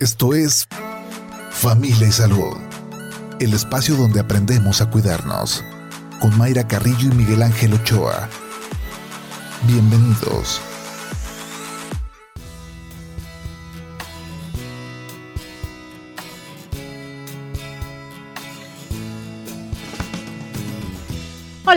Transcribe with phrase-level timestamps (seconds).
[0.00, 0.68] Esto es
[1.50, 2.56] Familia y Salud,
[3.40, 5.64] el espacio donde aprendemos a cuidarnos,
[6.20, 8.28] con Mayra Carrillo y Miguel Ángel Ochoa.
[9.66, 10.60] Bienvenidos.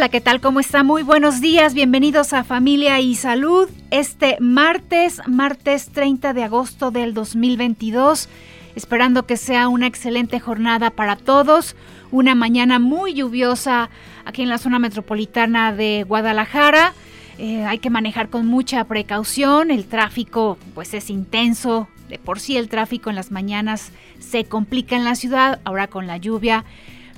[0.01, 0.41] Hola, ¿qué tal?
[0.41, 0.81] ¿Cómo está?
[0.81, 1.75] Muy buenos días.
[1.75, 3.69] Bienvenidos a Familia y Salud.
[3.91, 8.27] Este martes, martes 30 de agosto del 2022.
[8.75, 11.75] Esperando que sea una excelente jornada para todos.
[12.09, 13.91] Una mañana muy lluviosa
[14.25, 16.95] aquí en la zona metropolitana de Guadalajara.
[17.37, 19.69] Eh, hay que manejar con mucha precaución.
[19.69, 21.87] El tráfico pues es intenso.
[22.09, 25.61] De por sí el tráfico en las mañanas se complica en la ciudad.
[25.63, 26.65] Ahora con la lluvia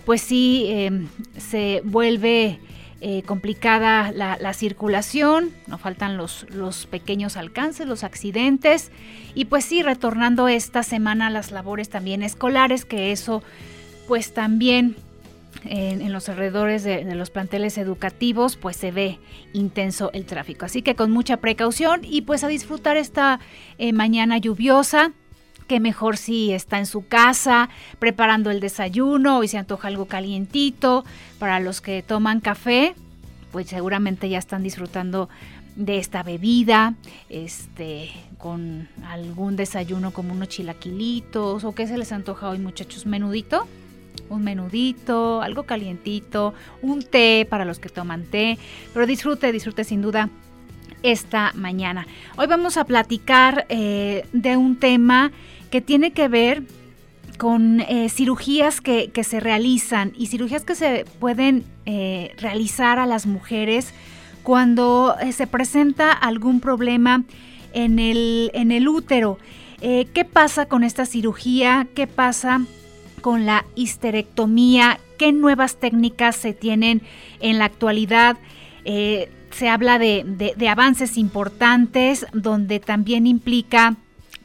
[0.06, 1.08] pues sí em,
[1.38, 2.60] se vuelve
[3.06, 8.92] eh, complicada la, circulación, no faltan los, los pequeños alcances, los accidentes
[9.36, 13.44] y pues sí, retornando esta semana a las labores también escolares, que eso
[14.08, 14.96] pues también
[15.66, 19.20] en, los alrededores de, los planteles educativos pues se ve
[19.52, 20.64] intenso el tráfico.
[20.64, 23.42] Así que con mucha precaución y pues a disfrutar esta
[23.80, 25.12] eh, mañana lluviosa
[25.68, 31.04] que mejor si está en su casa preparando el desayuno y se antoja algo calientito.
[31.40, 32.96] Para los que toman café,
[33.54, 35.30] pues seguramente ya están disfrutando
[35.76, 36.96] de esta bebida,
[37.30, 38.10] este,
[38.40, 43.68] con algún desayuno como unos chilaquilitos o qué se les antoja hoy muchachos, menudito,
[44.30, 48.58] un menudito, algo calientito, un té para los que toman té,
[48.92, 50.30] pero disfrute, disfrute sin duda
[51.04, 52.08] esta mañana.
[52.38, 55.32] Hoy vamos a platicar eh, de un tema
[55.70, 56.64] que tiene que ver
[57.44, 63.26] con eh, cirugías que, se realizan y cirugías que se pueden eh, realizar a las
[63.26, 63.94] mujeres
[64.44, 67.26] cuando se presenta algún problema
[67.74, 69.40] en el, en el útero.
[69.82, 71.86] ¿Qué pasa con esta cirugía?
[71.94, 72.62] ¿Qué pasa
[73.20, 75.02] con la histerectomía?
[75.18, 77.02] ¿Qué nuevas técnicas se tienen
[77.42, 78.38] en la actualidad?
[78.86, 83.98] se habla de, de, avances importantes donde también implica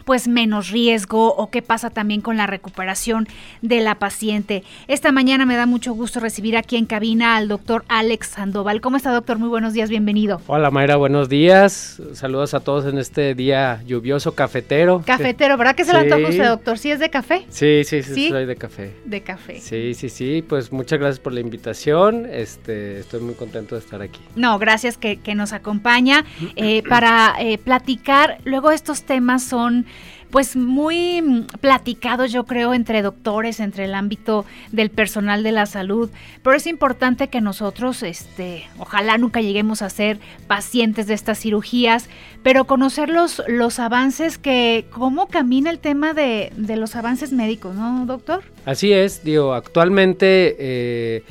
[0.08, 3.28] pues menos riesgo o qué pasa también con la recuperación
[3.60, 4.64] de la paciente.
[4.86, 8.80] Esta mañana me da mucho gusto recibir aquí en cabina al doctor Alex Sandoval.
[8.80, 9.38] ¿Cómo está doctor?
[9.38, 10.40] Muy buenos días, bienvenido.
[10.46, 12.00] Hola Mayra, buenos días.
[12.14, 15.02] Saludos a todos en este día lluvioso cafetero.
[15.04, 16.78] Cafetero, ¿verdad que se lo antoja usted, doctor?
[16.78, 17.44] ¿Sí es de café?
[17.50, 18.94] Sí, sí, sí, soy de café.
[19.04, 19.60] De café.
[19.60, 22.24] Sí, sí, sí, pues muchas gracias por la invitación.
[22.24, 24.20] Este, estoy muy contento de estar aquí.
[24.36, 26.24] No, gracias que, nos acompaña
[26.56, 28.38] eh, para eh, platicar.
[28.44, 29.84] Luego estos temas son
[30.30, 35.66] pues muy mm, platicado yo creo entre doctores, entre el ámbito del personal de la
[35.66, 36.10] salud,
[36.42, 42.08] pero es importante que nosotros, este, ojalá nunca lleguemos a ser pacientes de estas cirugías,
[42.42, 47.74] pero conocer los, los avances que, cómo camina el tema de, de los avances médicos,
[47.74, 48.42] ¿no, doctor?
[48.64, 50.56] Así es, digo, actualmente...
[50.58, 51.24] Eh,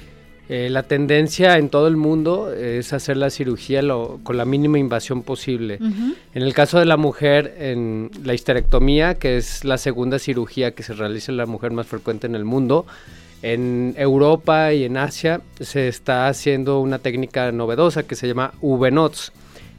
[0.50, 3.82] eh, la tendencia en todo el mundo es hacer la cirugía
[4.24, 5.80] con la mínima invasión posible.
[6.34, 10.84] En el caso de la mujer, en la histerectomía, que es la segunda cirugía que
[10.84, 12.86] se realiza en la mujer más frecuente en el mundo,
[13.42, 19.32] en Europa y en Asia se está haciendo una técnica novedosa que se llama V-NOTS.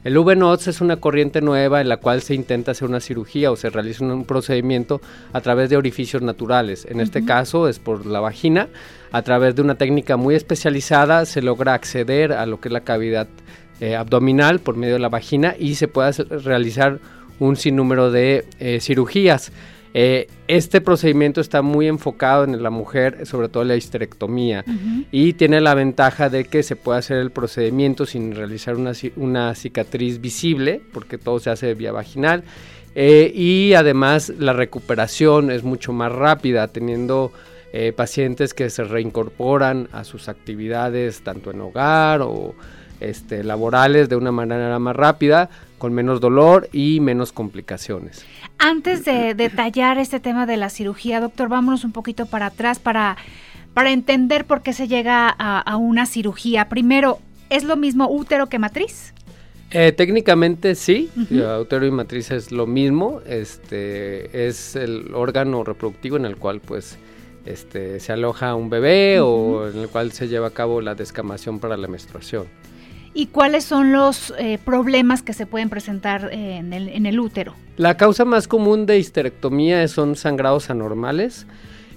[0.05, 3.57] El V-NOTS es una corriente nueva en la cual se intenta hacer una cirugía o
[3.57, 5.01] se realiza un, procedimiento
[5.33, 6.87] a través de orificios naturales.
[6.89, 8.69] En este caso es por la vagina.
[9.11, 12.85] A través de una técnica muy especializada se logra acceder a lo que es la
[12.85, 13.27] cavidad
[13.81, 16.99] eh, abdominal por medio de la vagina y se puede realizar
[17.39, 19.51] un sinnúmero de eh, cirugías.
[19.93, 24.63] Eh, este procedimiento está muy enfocado en la mujer, sobre todo la histerectomía,
[25.11, 30.21] y tiene la ventaja de que se puede hacer el procedimiento sin realizar una, cicatriz
[30.21, 32.43] visible, porque todo se hace vía vaginal,
[32.95, 37.31] eh, y además la recuperación es mucho más rápida, teniendo
[37.71, 42.55] eh, pacientes que se reincorporan a sus actividades, tanto en hogar o
[42.99, 48.25] este, laborales, de una manera más rápida, con menos dolor y menos complicaciones.
[48.59, 53.17] Antes de detallar este tema de la cirugía, doctor, vámonos un poquito para atrás para,
[53.73, 56.69] para entender por qué se llega a, una cirugía.
[56.69, 57.19] Primero,
[57.49, 59.13] ¿es lo mismo útero que matriz?
[59.71, 61.09] Eh, técnicamente sí,
[61.61, 66.97] útero y matriz es lo mismo, este es el órgano reproductivo en el cual pues
[67.45, 71.59] este, se aloja un bebé o en el cual se lleva a cabo la descamación
[71.59, 72.47] para la menstruación
[73.13, 77.55] y cuáles son los eh, problemas que se pueden presentar eh, en, el, útero.
[77.77, 81.47] La causa más común de histerectomía son sangrados anormales.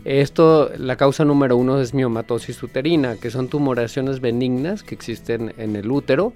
[0.05, 5.77] Esto, la causa número uno es miomatosis uterina, que son tumoraciones benignas que existen en
[5.77, 6.33] el útero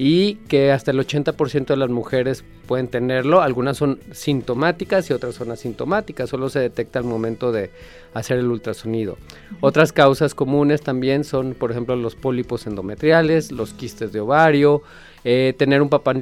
[0.00, 3.42] y que hasta el 80% de las mujeres pueden tenerlo.
[3.42, 7.72] Algunas son sintomáticas y otras son asintomáticas, solo se detecta al momento de
[8.14, 9.18] hacer el ultrasonido.
[9.60, 14.82] Otras causas comunes también son, por ejemplo, los pólipos endometriales, los quistes de ovario,
[15.30, 16.14] eh, tener un papá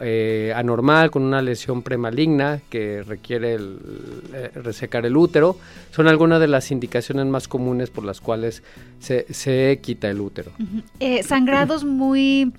[0.00, 5.56] eh, anormal con una lesión premaligna que requiere eh, resecar el útero,
[5.90, 8.62] son algunas de las indicaciones más comunes por las cuales
[9.00, 10.52] se, quita el útero.
[11.00, 12.52] Eh, sangrados muy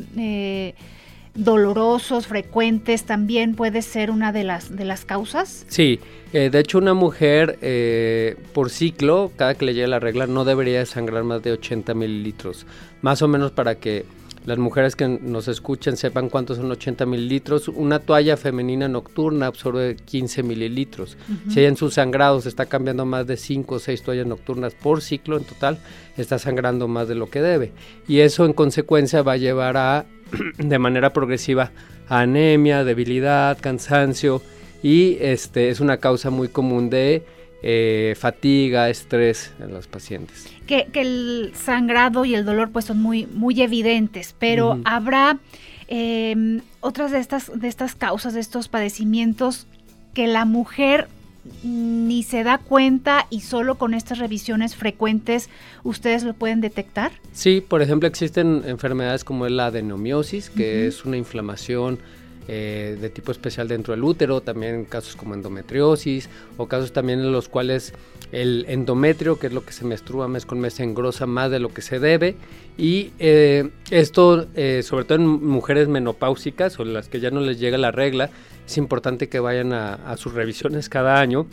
[1.33, 5.65] dolorosos, frecuentes, también puede ser una de las, de las causas.
[5.69, 6.01] Sí,
[6.33, 7.57] de hecho una mujer
[8.51, 12.65] por ciclo, cada que le llegue la regla, no debería sangrar más de 80 mililitros,
[13.01, 14.03] más o menos para que
[14.45, 17.67] las mujeres que nos escuchen sepan cuántos son 80 mililitros.
[17.69, 21.17] Una toalla femenina nocturna absorbe 15 mililitros.
[21.49, 25.01] Si ella en sus sangrados está cambiando más de 5 o 6 toallas nocturnas por
[25.01, 25.77] ciclo en total,
[26.17, 27.71] está sangrando más de lo que debe.
[28.07, 30.05] Y eso en consecuencia va a llevar a,
[30.57, 31.71] de manera progresiva,
[32.09, 34.41] a anemia, debilidad, cansancio
[34.83, 37.23] y este es una causa muy común de
[37.65, 40.47] eh, fatiga, estrés en los pacientes.
[40.67, 45.39] Que, el sangrado y el dolor pues son muy, muy evidentes, pero habrá
[45.87, 49.65] em, otras de estas, de estas causas, de estos padecimientos
[50.13, 51.07] que la mujer
[51.63, 55.49] ni se da cuenta y solo con estas revisiones frecuentes
[55.83, 57.11] ustedes lo pueden detectar?
[57.31, 61.99] Sí, por ejemplo existen enfermedades como la adenomiosis, que es una inflamación
[62.47, 67.31] eh, de tipo especial dentro del útero, también casos como endometriosis o casos también en
[67.31, 67.93] los cuales
[68.31, 71.59] el endometrio, que es lo que se menstrua mes con mes, se engrosa más de
[71.59, 72.35] lo que se debe.
[72.77, 77.59] Y eh, esto, eh, sobre todo en mujeres menopáusicas o las que ya no les
[77.59, 78.29] llega la regla,
[78.65, 81.47] es importante que vayan a sus revisiones cada año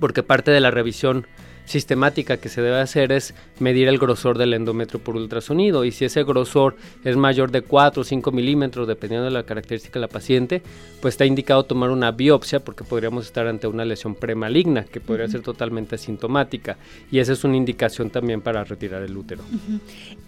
[0.00, 1.26] porque parte de la revisión
[1.72, 5.84] sistemática que se debe hacer es medir el grosor del endometrio por ultrasonido.
[5.84, 9.94] Y si ese grosor es mayor de 4 o 5 milímetros dependiendo de la característica
[9.94, 10.62] de la paciente
[11.02, 15.26] pues está indicado tomar una biopsia porque podríamos estar ante una lesión premaligna que podría
[15.26, 16.76] ser totalmente asintomática.
[17.10, 19.42] Y esa es una indicación también para retirar el útero.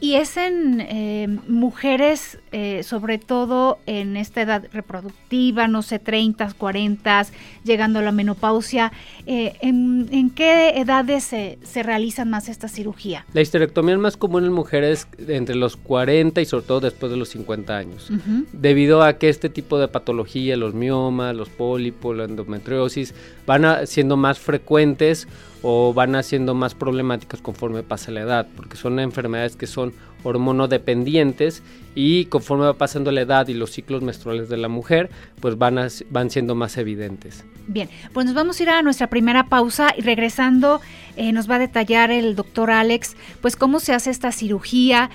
[0.00, 6.54] Y es en eh, mujeres eh, sobre todo en esta edad reproductiva, no sé, 30,
[6.54, 7.26] 40,
[7.62, 8.92] llegando a la menopausia,
[9.26, 11.32] eh, ¿en, ¿en qué edades
[11.62, 13.26] se, realizan más esta cirugía?
[13.32, 17.18] La histerectomía es más común en mujeres entre los 40 y sobre todo después de
[17.18, 18.10] los 50 años,
[18.52, 23.14] debido a que este tipo de patología, los miomas, los pólipos, la endometriosis,
[23.46, 25.26] van siendo más frecuentes
[25.66, 31.62] o van haciendo más problemáticas conforme pasa la edad, porque son enfermedades que son hormonodependientes
[31.94, 35.08] y conforme va pasando la edad y los ciclos menstruales de la mujer,
[35.40, 35.78] pues van,
[36.10, 37.46] van siendo más evidentes.
[37.66, 40.82] Bien, pues nos vamos a ir a nuestra primera pausa y regresando
[41.16, 45.08] eh, nos va a detallar el doctor Alex, pues cómo se hace esta cirugía,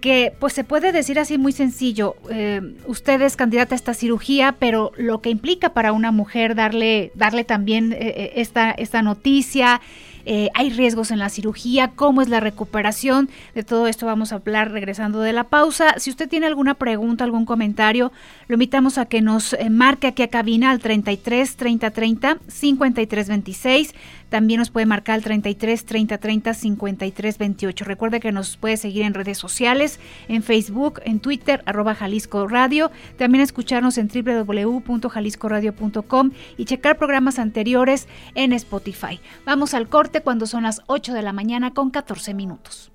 [0.00, 4.56] que pues se puede decir así muy sencillo, eh, usted es candidata a esta cirugía,
[4.58, 9.80] pero lo que implica para una mujer darle, darle también eh, esta, esta noticia,
[10.28, 13.30] eh, hay riesgos en la cirugía, cómo es la recuperación.
[13.54, 15.94] De todo esto vamos a hablar regresando de la pausa.
[15.98, 18.10] Si usted tiene alguna pregunta, algún comentario,
[18.48, 23.28] lo invitamos a que nos eh, marque aquí a cabina al 33 30 30 53
[23.28, 23.94] 26.
[24.28, 27.84] También nos puede marcar al 33 30 30 53 28.
[27.84, 32.90] Recuerde que nos puede seguir en redes sociales, en Facebook, en Twitter, arroba Jalisco Radio.
[33.16, 39.20] También escucharnos en www.jaliscoradio.com y checar programas anteriores en Spotify.
[39.44, 42.90] Vamos al corte cuando son las 8 de la mañana con 14 minutos.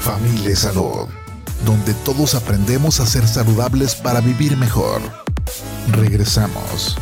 [0.00, 1.08] Familia Salud,
[1.64, 5.00] donde todos aprendemos a ser saludables para vivir mejor.
[5.92, 6.96] Regresamos.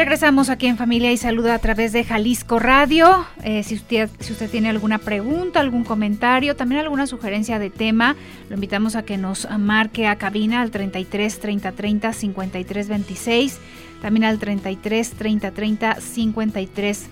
[0.00, 3.26] Regresamos aquí en Familia y Salud a través de Jalisco Radio.
[3.44, 8.16] Eh, si, usted, si usted tiene alguna pregunta, algún comentario, también alguna sugerencia de tema,
[8.48, 13.58] lo invitamos a que nos marque a cabina al 33 30 30 53 26,
[14.00, 17.06] también al 33 30 30 53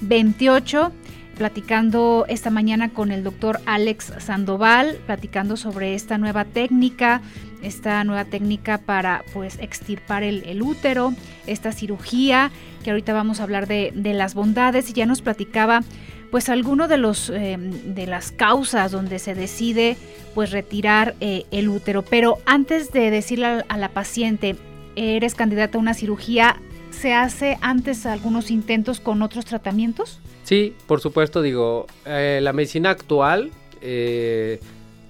[0.00, 0.92] 28
[1.36, 7.22] platicando esta mañana con el doctor Alex Sandoval, platicando sobre esta nueva técnica,
[7.62, 11.14] esta nueva técnica para pues extirpar el, útero,
[11.46, 12.50] esta cirugía,
[12.84, 15.82] que ahorita vamos a hablar de, las bondades y ya nos platicaba
[16.30, 19.98] pues alguno de los eh, de las causas donde se decide
[20.34, 22.02] pues retirar eh, el útero.
[22.02, 24.56] Pero antes de decirle a, a la paciente,
[24.96, 26.56] eres candidata a una cirugía,
[26.90, 30.20] ¿se hace antes algunos intentos con otros tratamientos?
[30.44, 33.50] Sí, por supuesto, digo, eh, la medicina actual
[33.80, 34.60] eh,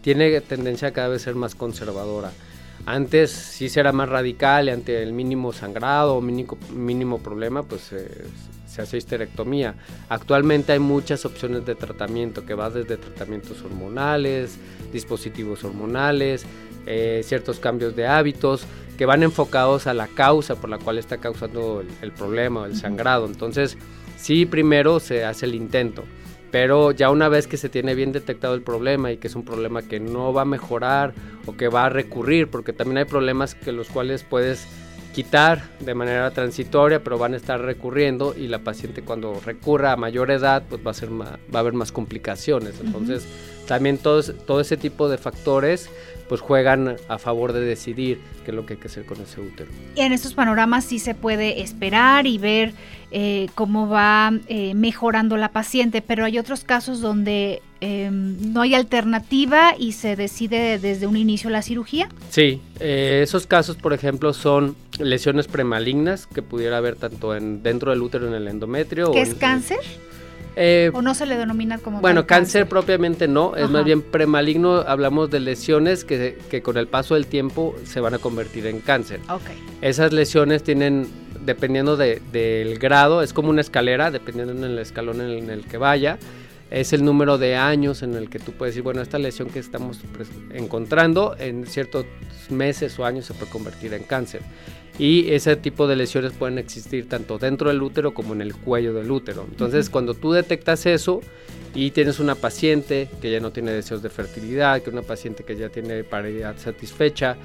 [0.02, 2.30] tiene tendencia a cada vez ser más conservadora.
[2.85, 7.92] Antes sí será más radical y ante el mínimo sangrado o mínimo, mínimo problema, pues
[7.92, 8.25] eh,
[8.66, 9.76] se hace histerectomía.
[10.09, 14.59] Actualmente hay muchas opciones de tratamiento que va desde tratamientos hormonales,
[14.92, 16.44] dispositivos hormonales,
[16.87, 18.64] eh, ciertos cambios de hábitos
[18.99, 22.75] que van enfocados a la causa por la cual está causando el, problema o el
[22.75, 23.26] sangrado.
[23.26, 23.78] Entonces,
[24.16, 26.02] sí, primero se hace el intento
[26.52, 29.44] pero ya una vez que se tiene bien detectado el problema y que es un
[29.44, 31.14] problema que no va a mejorar
[31.47, 34.68] o que va a recurrir, porque también hay problemas que los cuales puedes
[35.12, 39.97] quitar de manera transitoria, pero van a estar recurriendo y la paciente cuando recurra a
[39.97, 42.81] mayor edad, pues va a ser va a haber más complicaciones.
[42.81, 43.26] Entonces,
[43.66, 45.88] también todo ese tipo de factores
[46.28, 49.40] pues juegan a favor de decidir qué es lo que hay que hacer con ese
[49.40, 49.71] útero.
[49.95, 52.73] Y en estos panoramas sí se puede esperar y ver
[53.11, 58.74] eh, cómo va eh, mejorando la paciente, pero hay otros casos donde em, no hay
[58.74, 62.08] alternativa y se decide desde un inicio la cirugía.
[62.30, 67.90] Sí, eh, esos casos, por ejemplo, son lesiones premalignas que pudiera haber tanto en, dentro
[67.90, 69.10] del útero en el endometrio.
[69.10, 69.78] ¿Qué es cáncer?
[70.54, 74.76] Eh, ¿O no se le denomina como Bueno, cáncer, propiamente no, es más bien premaligno,
[74.86, 79.20] hablamos de lesiones que, con el paso del tiempo se van a convertir en cáncer.
[79.28, 79.56] Okay.
[79.80, 81.08] Esas lesiones tienen,
[81.44, 86.18] dependiendo del grado, es como una escalera, dependiendo del escalón en el que vaya,
[86.72, 89.58] es el número de años en el que tú puedes decir, bueno, esta lesión que
[89.58, 92.06] estamos pues, encontrando en ciertos
[92.48, 94.40] meses o años se puede convertir en cáncer.
[94.98, 98.94] Y ese tipo de lesiones pueden existir tanto dentro del útero como en el cuello
[98.94, 99.46] del útero.
[99.50, 101.20] Entonces, cuando tú detectas eso
[101.74, 105.56] y tienes una paciente que ya no tiene deseos de fertilidad, que una paciente que
[105.56, 107.36] ya tiene paridad satisfecha,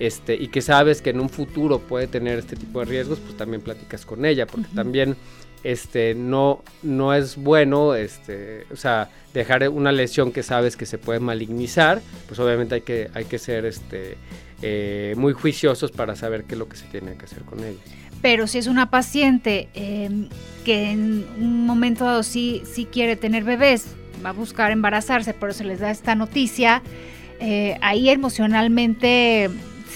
[0.00, 3.36] este, y que sabes que en un futuro puede tener este tipo de riesgos, pues
[3.36, 5.16] también platicas con ella, porque también
[5.64, 10.98] este, no, no es bueno, este, o sea, dejar una lesión que sabes que se
[10.98, 14.16] puede malignizar, pues obviamente hay que, hay que ser este,
[14.62, 17.80] eh, muy juiciosos para saber qué es lo que se tiene que hacer con ella.
[18.20, 20.28] Pero si es una paciente em,
[20.64, 23.86] que en un momento dado sí, sí quiere tener bebés,
[24.24, 26.82] va a buscar embarazarse, pero se les da esta noticia,
[27.40, 29.50] eh, ahí emocionalmente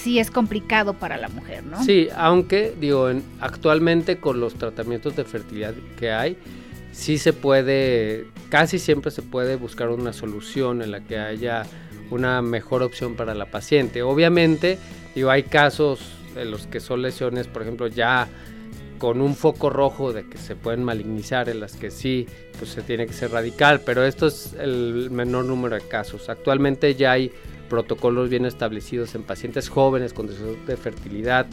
[0.07, 1.83] sí es complicado para la mujer, ¿no?
[1.83, 3.09] Sí, aunque digo,
[3.41, 6.37] actualmente con los tratamientos de fertilidad que hay,
[6.93, 11.65] sí se puede, casi siempre se puede buscar una solución en la que haya
[12.09, 14.01] una mejor opción para la paciente.
[14.01, 14.79] Obviamente,
[15.13, 15.99] digo, hay casos
[16.37, 18.29] en los que son lesiones, por ejemplo, ya
[18.99, 22.81] con un foco rojo de que se pueden malignizar, en las que sí, pues se
[22.81, 26.29] tiene que ser radical, pero esto es el menor número de casos.
[26.29, 27.29] Actualmente ya hay
[27.69, 31.47] protocolos bien establecidos en pacientes jóvenes con deseos de fertilidad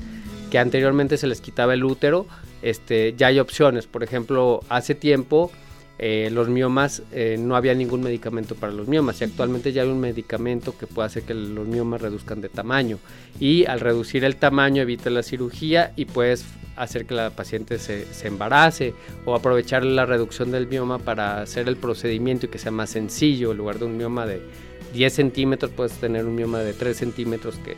[0.50, 2.26] que anteriormente se les quitaba el útero,
[2.62, 3.86] este, ya hay opciones.
[3.86, 5.50] Por ejemplo, hace tiempo
[5.98, 9.88] eh, los miomas eh, no había ningún medicamento para los miomas y actualmente ya hay
[9.88, 12.98] un medicamento que puede hacer que los miomas reduzcan de tamaño
[13.38, 16.44] y al reducir el tamaño evita la cirugía y puedes
[16.74, 18.92] hacer que la paciente se, se embarace
[19.24, 23.52] o aprovechar la reducción del mioma para hacer el procedimiento y que sea más sencillo
[23.52, 24.42] en lugar de un mioma de
[24.94, 27.76] 10 centímetros puedes tener un mioma de 3 centímetros que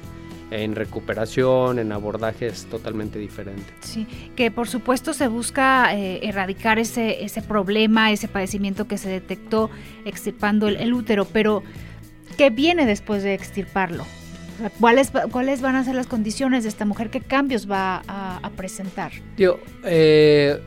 [0.50, 3.64] en recuperación, en abordaje es totalmente diferente.
[3.80, 4.06] Sí,
[4.36, 9.70] que por supuesto se busca eh, erradicar ese, ese problema, ese padecimiento que se detectó
[10.04, 11.64] extirpando el, útero, pero
[12.36, 14.04] ¿qué viene después de extirparlo?
[14.78, 17.10] ¿Cuáles, ¿Cuáles van a ser las condiciones de esta mujer?
[17.10, 19.12] ¿Qué cambios va a, presentar?
[19.36, 20.58] Yo, eh,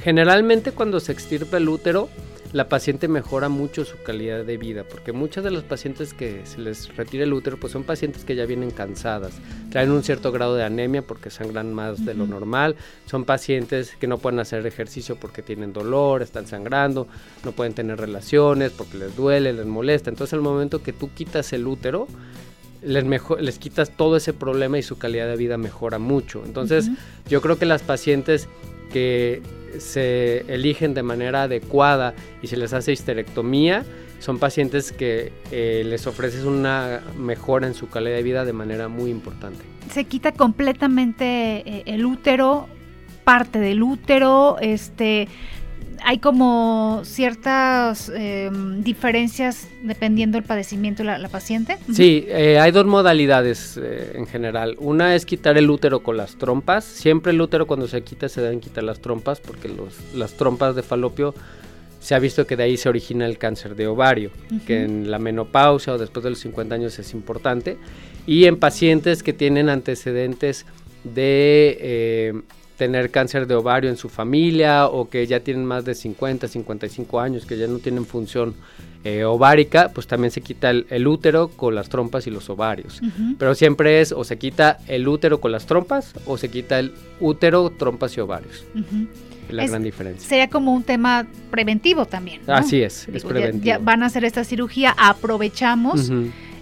[0.00, 2.08] generalmente cuando se extirpa el útero,
[2.52, 6.58] la paciente mejora mucho su calidad de vida, porque muchas de las pacientes que se
[6.58, 9.32] les retira el útero, pues son pacientes que ya vienen cansadas,
[9.70, 12.76] traen un cierto grado de anemia porque sangran más de lo normal,
[13.06, 17.06] son pacientes que no pueden hacer ejercicio porque tienen dolor, están sangrando,
[17.44, 20.08] no pueden tener relaciones porque les duele, les molesta.
[20.08, 22.08] Entonces, al momento que tú quitas el útero,
[22.82, 23.04] les,
[23.40, 26.42] les quitas todo ese problema y su calidad de vida mejora mucho.
[26.46, 26.88] Entonces,
[27.28, 28.48] yo creo que las pacientes
[28.90, 29.42] que
[29.78, 33.84] se eligen de manera adecuada y se les hace histerectomía,
[34.18, 38.88] son pacientes que eh, les ofreces una mejora en su calidad de vida de manera
[38.88, 39.64] muy importante.
[39.92, 41.24] Se quita completamente
[41.64, 42.68] eh, el útero,
[43.24, 45.28] parte del útero, este,
[46.04, 51.78] hay como ciertas em, diferencias dependiendo del padecimiento de la, paciente.
[51.92, 54.76] Sí, eh, hay dos modalidades eh, en general.
[54.78, 56.84] Una es quitar el útero con las trompas.
[56.84, 60.74] Siempre el útero cuando se quita se deben quitar las trompas porque los, las trompas
[60.74, 61.34] de falopio
[62.00, 64.30] se ha visto que de ahí se origina el cáncer de ovario,
[64.66, 67.76] que en la menopausia o después de los 50 años es importante.
[68.26, 70.64] Y en pacientes que tienen antecedentes
[71.02, 72.42] de...
[72.78, 77.20] Tener cáncer de ovario en su familia o que ya tienen más de 50, 55
[77.20, 78.54] años, que ya no tienen función
[79.04, 83.00] eh, ovárica, pues también se quita el, útero con las trompas y los ovarios.
[83.38, 86.94] Pero siempre es o se quita el útero con las trompas o se quita el
[87.20, 88.64] útero, trompas y ovarios.
[89.50, 90.28] La gran diferencia.
[90.28, 92.42] Sería como un tema preventivo también.
[92.46, 93.64] Así es, es preventivo.
[93.64, 96.10] Ya, van a hacer esta cirugía, aprovechamos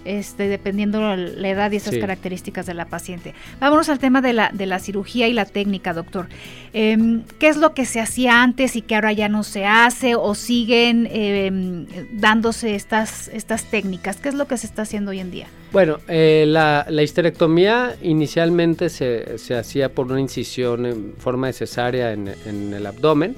[0.07, 3.33] este, dependiendo la edad y esas características de la paciente.
[3.59, 6.27] Vámonos al tema de la, de la cirugía y la técnica, doctor.
[6.73, 10.15] Em, ¿Qué es lo que se hacía antes y que ahora ya no se hace
[10.15, 14.17] o siguen em, dándose estas, estas técnicas?
[14.17, 15.47] ¿Qué es lo que se está haciendo hoy en día?
[15.71, 22.13] Bueno, eh, la, histerectomía inicialmente se, se, hacía por una incisión en forma de cesárea
[22.13, 22.27] en,
[22.73, 23.35] el abdomen.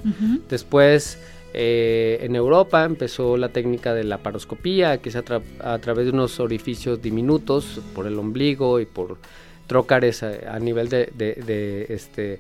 [0.50, 1.18] Después
[1.54, 6.40] eh, en Europa empezó la técnica de la paroscopía, que es a, través de unos
[6.40, 9.18] orificios diminutos por el ombligo y por
[9.68, 12.40] trócares a, nivel de, este,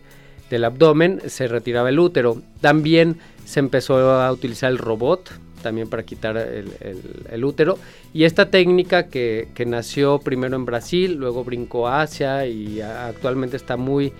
[0.49, 2.41] del abdomen, se retiraba el útero.
[2.61, 7.77] También se empezó a utilizar el robot, también para quitar el, útero.
[8.13, 13.77] Y esta técnica que, nació primero en Brasil, luego brincó a Asia y actualmente está
[13.77, 14.13] muy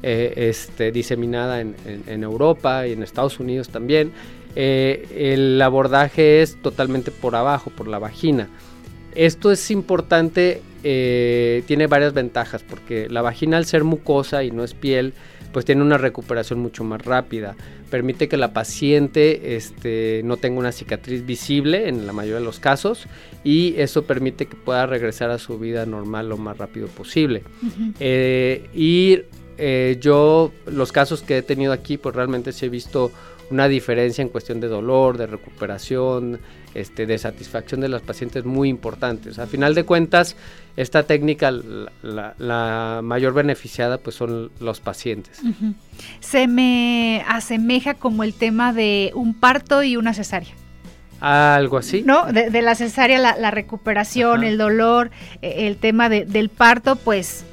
[0.00, 1.74] eh, este, diseminada en,
[2.22, 4.12] Europa y en Estados Unidos también.
[4.54, 8.48] Eh, el abordaje es totalmente por abajo, por la vagina.
[9.16, 14.62] Esto es importante, eh, tiene varias ventajas, porque la vagina al ser mucosa y no
[14.62, 15.14] es piel,
[15.52, 17.56] pues tiene una recuperación mucho más rápida.
[17.90, 22.60] Permite que la paciente este, no tenga una cicatriz visible en la mayoría de los
[22.60, 23.08] casos
[23.42, 27.42] y eso permite que pueda regresar a su vida normal lo más rápido posible.
[27.98, 29.22] y
[29.58, 33.10] eh, yo los casos que he tenido aquí, pues realmente sí he visto
[33.50, 36.38] una diferencia en cuestión de dolor, de recuperación,
[36.74, 39.38] este, de satisfacción de los pacientes muy importantes.
[39.38, 40.36] A final de cuentas,
[40.76, 41.50] esta técnica,
[42.02, 45.40] la, mayor beneficiada, pues son los pacientes.
[46.20, 50.54] Se me asemeja como el tema de un parto y una cesárea.
[51.20, 52.02] Algo así.
[52.06, 52.26] ¿No?
[52.32, 55.10] De, la cesárea, la, recuperación, el dolor,
[55.42, 57.44] e, el tema del parto, pues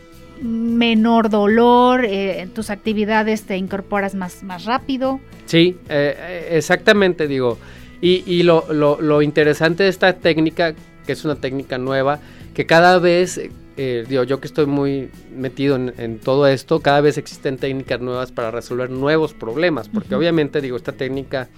[0.41, 5.19] menor dolor, eh, en tus actividades te incorporas más, más rápido.
[5.45, 7.57] Sí, eh, eh, exactamente, digo.
[8.01, 10.75] Y, lo, lo, interesante de esta técnica,
[11.07, 12.19] que es una técnica nueva,
[12.53, 13.41] que cada vez,
[13.75, 18.51] digo, yo que estoy muy metido en, todo esto, cada vez existen técnicas nuevas para
[18.51, 21.49] resolver nuevos problemas, porque obviamente, digo, esta técnica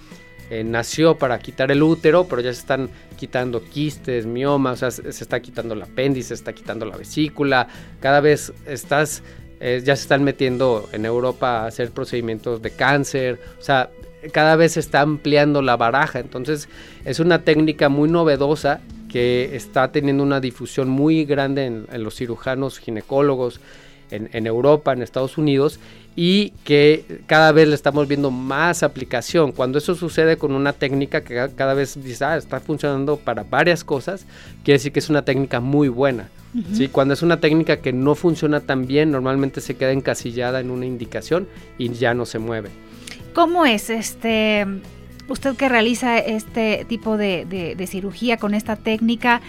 [0.50, 5.12] eh, nació para quitar el útero, pero ya se están quitando quistes, miomas, o sea,
[5.12, 7.68] se, está quitando el apéndice, se está quitando la vesícula,
[8.00, 9.22] cada vez estás,
[9.60, 13.90] eh, ya se están metiendo en Europa a hacer procedimientos de cáncer, o sea,
[14.32, 16.68] cada vez se está ampliando la baraja, entonces
[17.04, 18.80] es una técnica muy novedosa
[19.10, 23.60] que está teniendo una difusión muy grande en, en los cirujanos ginecólogos,
[24.10, 25.80] en, Europa, en Estados Unidos,
[26.20, 29.52] y que cada vez le estamos viendo más aplicación.
[29.52, 33.84] Cuando eso sucede con una técnica que cada vez dice, ah, está funcionando para varias
[33.84, 34.26] cosas,
[34.64, 36.28] quiere decir que es una técnica muy buena.
[36.72, 36.88] ¿sí?
[36.88, 40.86] Cuando es una técnica que no funciona tan bien, normalmente se queda encasillada en una
[40.86, 41.46] indicación
[41.78, 42.70] y ya no se mueve.
[43.32, 44.66] ¿Cómo es este
[45.28, 49.40] usted que realiza este tipo de cirugía con esta técnica?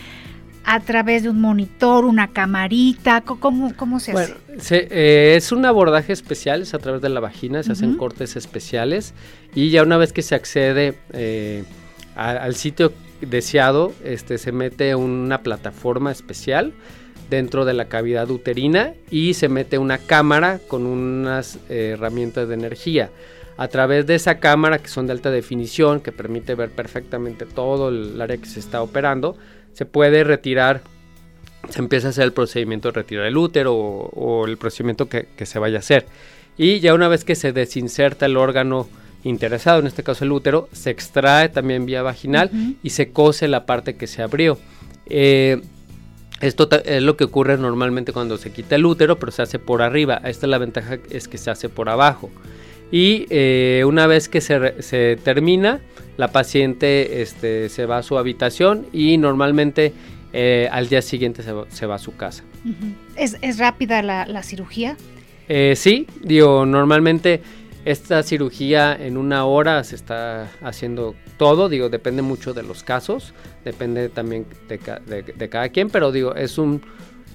[0.65, 3.21] A través de un monitor, una camarita?
[3.21, 4.35] ¿Cómo, cómo se hace?
[4.71, 9.13] Eh, es un abordaje especial, es a través de la vagina, se hacen cortes especiales
[9.55, 11.63] y ya una vez que se accede eh,
[12.15, 16.73] al sitio deseado, este, se mete una plataforma especial
[17.29, 22.55] dentro de la cavidad uterina y se mete una cámara con unas eh, herramientas de
[22.55, 23.09] energía.
[23.57, 27.89] A través de esa cámara, que son de alta definición, que permite ver perfectamente todo
[27.89, 29.35] el área que se está operando,
[29.79, 30.81] se puede retirar,
[31.69, 35.57] se empieza a hacer el procedimiento de retirar el útero o, el procedimiento que, se
[35.57, 36.05] vaya a hacer.
[36.57, 38.89] Y ya una vez que se desinserta el órgano
[39.23, 42.51] interesado, en este caso el útero, se extrae también vía vaginal
[42.83, 44.59] y se cose la parte que se abrió.
[45.05, 45.61] Eh,
[46.41, 49.81] esto es lo que ocurre normalmente cuando se quita el útero, pero se hace por
[49.81, 50.19] arriba.
[50.25, 52.29] Esta es la ventaja, es que se hace por abajo.
[52.91, 55.79] Y eh, una vez que se, termina,
[56.17, 59.93] la paciente este, se va a su habitación y normalmente
[60.33, 62.43] eh, al día siguiente se va, a su casa.
[63.15, 64.97] ¿Es, rápida la, cirugía?
[65.47, 67.41] Eh, sí, digo, normalmente
[67.85, 73.33] esta cirugía en una hora se está haciendo todo, digo, depende mucho de los casos,
[73.63, 76.81] depende también de cada quien, pero digo, es un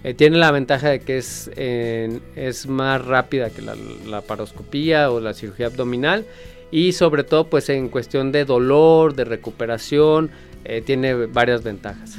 [0.05, 5.35] eh, tiene la ventaja de que es, es más rápida que la, paroscopía o la
[5.35, 6.25] cirugía abdominal
[6.71, 10.31] y sobre todo pues en cuestión de dolor, de recuperación,
[10.65, 12.19] eh, tiene varias ventajas.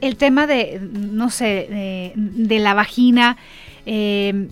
[0.00, 3.36] El tema de, no sé, de, la vagina,
[3.86, 4.48] eh,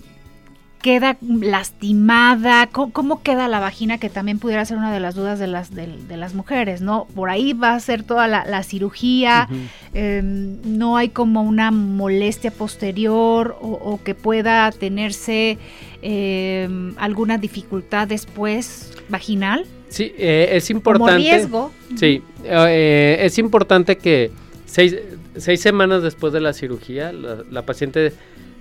[0.81, 2.67] queda lastimada?
[2.67, 3.97] ¿Cómo, queda la vagina?
[3.97, 7.07] Que también pudiera ser una de las dudas de las, de, las mujeres, ¿no?
[7.15, 9.47] Por ahí va a ser toda la, cirugía,
[9.93, 15.57] em, no hay como una molestia posterior o, que pueda tenerse
[16.01, 19.65] em, alguna dificultad después vaginal.
[19.89, 21.13] Sí, eh, es importante.
[21.13, 21.71] Como riesgo.
[21.95, 24.31] Sí, eh, es importante que
[24.65, 24.95] seis,
[25.59, 28.13] semanas después de la cirugía la paciente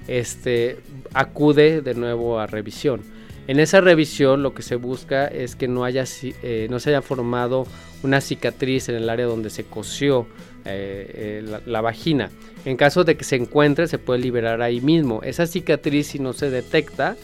[0.09, 0.79] este,
[1.13, 3.03] acude de nuevo a revisión.
[3.49, 7.03] En esa revisión lo que se busca es que no, haya, eh, no se haya
[7.03, 7.67] formado
[8.03, 10.27] una cicatriz en el área donde se cosió
[10.65, 12.31] eh, eh, la, vagina.
[12.65, 15.23] En caso de que se encuentre se puede liberar ahí mismo.
[15.23, 17.17] Esa cicatriz si no se detecta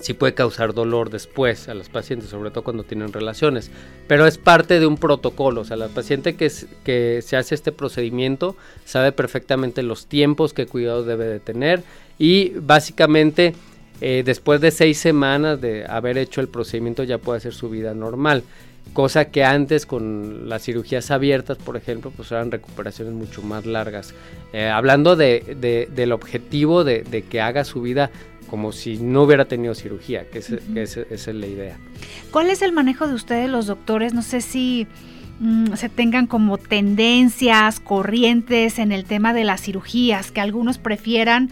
[0.00, 3.70] sí puede causar dolor después a los pacientes, sobre todo cuando tienen relaciones.
[4.06, 6.50] Pero es parte de un protocolo, o sea, la paciente que,
[6.84, 11.82] que se hace este procedimiento sabe perfectamente los tiempos, qué cuidado debe de tener
[12.18, 13.54] y básicamente
[14.00, 17.94] eh, después de seis semanas de haber hecho el procedimiento ya puede hacer su vida
[17.94, 18.42] normal.
[18.92, 24.14] Cosa que antes con las cirugías abiertas, por ejemplo, pues eran recuperaciones mucho más largas.
[24.52, 28.10] Eh, hablando de, del objetivo de, de que haga su vida
[28.48, 31.78] como si no hubiera tenido cirugía, que, esa es la idea.
[32.30, 34.14] ¿Cuál es el manejo de ustedes los doctores?
[34.14, 34.86] No sé si
[35.40, 41.50] mm, se tengan como tendencias, corrientes en el tema de las cirugías, que algunos prefieran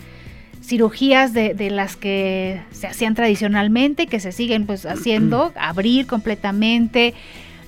[0.63, 7.15] cirugías de, de, las que se hacían tradicionalmente, que se siguen pues haciendo, abrir completamente,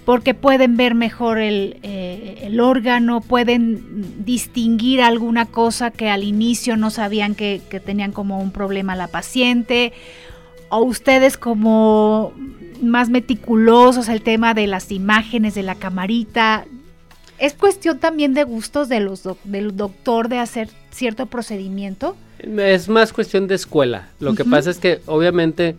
[0.07, 6.91] porque pueden ver mejor eh, el, órgano, pueden distinguir alguna cosa que al inicio no
[6.91, 9.93] sabían que, tenían como un problema la paciente,
[10.69, 12.33] o ustedes como
[12.81, 16.67] más meticulosos el tema de las imágenes de la camarita.
[17.39, 22.17] ¿Es cuestión también de gustos de los del doctor de hacer cierto procedimiento?
[22.39, 24.11] Es más cuestión de escuela.
[24.21, 25.75] Lo que pasa es que obviamente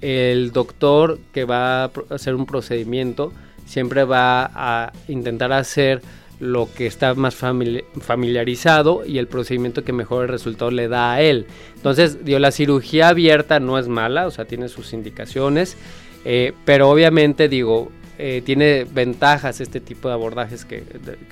[0.00, 3.32] el doctor que va a hacer un procedimiento,
[3.70, 6.02] siempre va a intentar hacer
[6.40, 11.20] lo que está más familiarizado y el procedimiento que mejor el resultado le da a
[11.20, 11.46] él.
[11.76, 15.76] Entonces, digo, la cirugía abierta no es mala, o sea, tiene sus indicaciones,
[16.24, 20.82] eh, pero obviamente, digo, eh, tiene ventajas este tipo de abordajes que,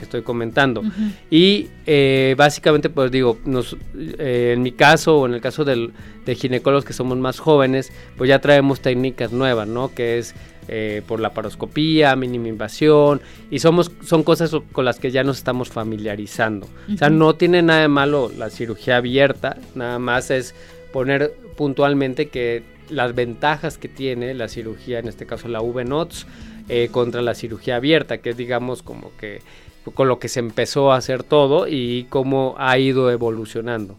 [0.01, 0.83] estoy comentando.
[1.31, 5.93] Y eh, básicamente, pues digo, nos, en mi caso o en el caso del,
[6.25, 9.93] de ginecólogos que somos más jóvenes, pues ya traemos técnicas nuevas, ¿no?
[9.95, 10.35] Que es
[10.69, 15.39] eh, por la paroscopía, mínima invasión, y somos, son cosas con las que ya nos
[15.39, 16.69] estamos familiarizando.
[16.93, 20.55] O sea, no tiene nada de malo la cirugía abierta, nada más es
[20.93, 26.27] poner puntualmente que las ventajas que tiene la cirugía, en este caso la V-NOTS,
[26.69, 29.41] eh, contra la cirugía abierta, que es digamos como que
[29.95, 33.97] con lo que se empezó a hacer todo y cómo ha ido evolucionando.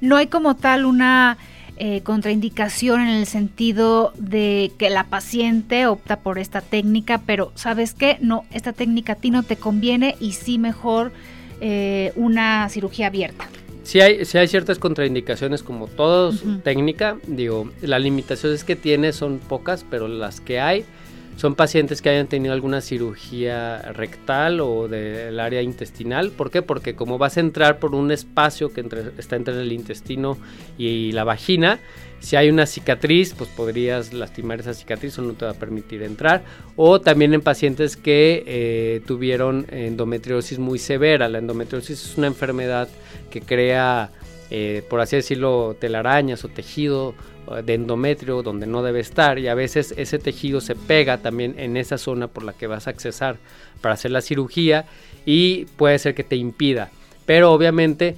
[0.00, 1.38] No hay como tal una
[1.78, 7.92] eh, contraindicación en el sentido de que la paciente opta por esta técnica, pero ¿sabes
[7.92, 8.16] qué?
[8.20, 11.12] No, esta técnica a ti no te conviene y sí mejor
[11.60, 13.48] eh, una cirugía abierta.
[13.82, 16.32] Sí hay, sí hay ciertas contraindicaciones como toda
[16.64, 20.84] técnica, digo, las limitaciones que tiene son pocas, pero las que hay
[21.36, 26.30] son pacientes que hayan tenido alguna cirugía rectal o del área intestinal.
[26.30, 26.62] ¿Por qué?
[26.62, 28.84] Porque como vas a entrar por un espacio que
[29.18, 30.38] está entre el intestino
[30.78, 31.78] y la vagina,
[32.20, 36.02] si hay una cicatriz, pues podrías lastimar esa cicatriz o no te va a permitir
[36.02, 36.42] entrar.
[36.74, 41.28] O también en pacientes que eh, tuvieron endometriosis muy severa.
[41.28, 42.88] La endometriosis es una enfermedad
[43.30, 44.10] que crea,
[44.50, 47.14] eh, por así decirlo, telarañas o tejido
[47.64, 51.76] de endometrio donde no debe estar y a veces ese tejido se pega también en
[51.76, 53.36] esa zona por la que vas a accesar
[53.80, 54.86] para hacer la cirugía
[55.24, 56.90] y puede ser que te impida.
[57.24, 58.16] Pero obviamente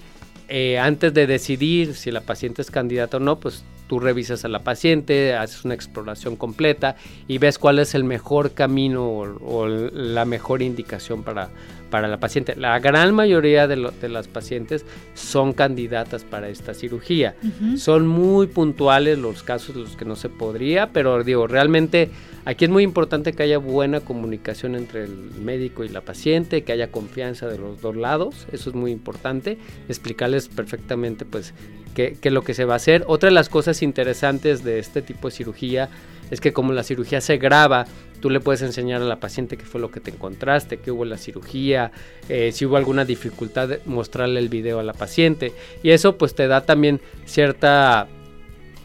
[0.48, 4.48] eh, antes de decidir si la paciente es candidata o no, pues tú revisas a
[4.48, 10.24] la paciente, haces una exploración completa y ves cuál es el mejor camino o, la
[10.24, 11.50] mejor indicación para,
[11.90, 12.54] para la paciente.
[12.56, 17.34] La gran mayoría de, las pacientes son candidatas para esta cirugía.
[17.76, 22.10] Son muy puntuales los casos de los que no se podría, pero digo, realmente
[22.44, 26.72] aquí es muy importante que haya buena comunicación entre el médico y la paciente, que
[26.72, 31.54] haya confianza de los dos lados, eso es muy importante, explicarles perfectamente pues
[31.94, 33.04] qué, qué es lo que se va a hacer.
[33.06, 35.88] Otra de las cosas interesantes de este tipo de cirugía
[36.30, 37.86] es que como la cirugía se graba,
[38.20, 41.04] tú le puedes enseñar a la paciente qué fue lo que te encontraste, qué hubo
[41.04, 41.92] en la cirugía,
[42.28, 45.52] eh, si hubo alguna dificultad, mostrarle el video a la paciente.
[45.82, 48.08] Y eso pues te da también cierta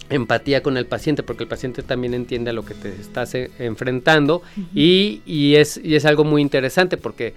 [0.10, 3.50] empatía con el paciente, porque el paciente también entiende a lo que te estás eh,
[3.60, 4.42] enfrentando
[4.74, 7.34] y, es, y es algo muy interesante porque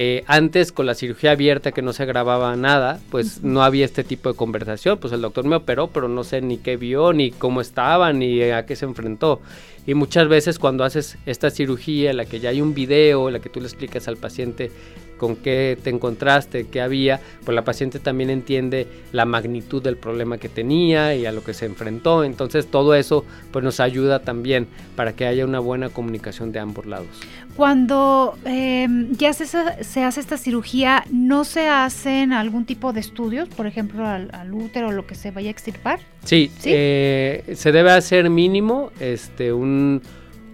[0.00, 4.04] eh, antes con la cirugía abierta que no se grababa nada, pues no había este
[4.04, 7.32] tipo de conversación, pues el doctor me operó, pero no sé ni qué vio, ni
[7.32, 9.40] cómo estaba, ni a qué se enfrentó.
[9.88, 13.32] Y muchas veces cuando haces esta cirugía, en la que ya hay un video, en
[13.32, 14.70] la que tú le explicas al paciente
[15.18, 20.38] con qué te encontraste, qué había, pues la paciente también entiende la magnitud del problema
[20.38, 22.24] que tenía y a lo que se enfrentó.
[22.24, 26.86] Entonces todo eso pues nos ayuda también para que haya una buena comunicación de ambos
[26.86, 27.08] lados.
[27.56, 33.48] Cuando em, ya se, se, hace esta cirugía, ¿no se hacen algún tipo de estudios,
[33.48, 35.98] por ejemplo al, útero o lo que se vaya a extirpar?
[36.24, 40.02] Sí, eh, se debe hacer mínimo este, un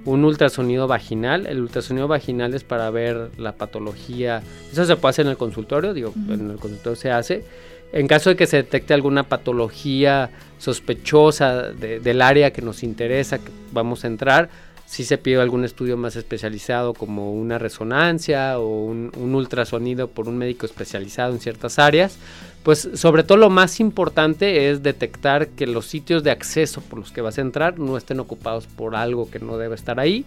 [0.04, 1.46] un ultrasonido vaginal.
[1.46, 4.42] El ultrasonido vaginal es para ver la patología.
[4.70, 7.44] Eso se puede hacer en el consultorio, digo, en el consultorio se hace.
[7.92, 13.50] En caso de que se detecte alguna patología sospechosa del área que nos interesa, que
[13.72, 14.50] vamos a entrar,
[14.86, 20.38] si se pide algún estudio más especializado como una resonancia o un, ultrasonido por un
[20.38, 22.18] médico especializado en ciertas áreas,
[22.62, 27.12] pues sobre todo lo más importante es detectar que los sitios de acceso por los
[27.12, 30.24] que vas a entrar no estén ocupados por algo que no debe estar ahí.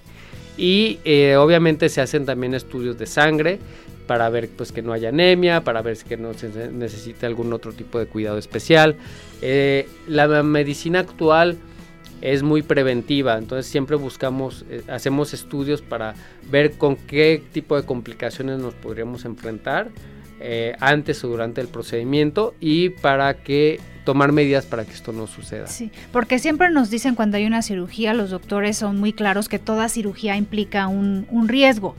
[0.58, 3.60] Y eh, obviamente se hacen también estudios de sangre
[4.08, 7.74] para ver pues que no haya anemia, para ver que no se necesite algún otro
[7.74, 8.96] tipo de cuidado especial.
[9.42, 11.58] Eh, la medicina actual
[12.22, 16.16] es muy preventiva, entonces siempre buscamos, eh, hacemos estudios para
[16.50, 19.90] ver con qué tipo de complicaciones nos podríamos enfrentar
[20.40, 25.28] eh, antes o durante el procedimiento y para que tomar medidas para que esto no
[25.28, 25.68] suceda.
[25.68, 29.60] Sí, porque siempre nos dicen cuando hay una cirugía, los doctores son muy claros que
[29.60, 31.96] toda cirugía implica un, riesgo